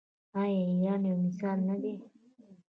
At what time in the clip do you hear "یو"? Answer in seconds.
1.07-1.17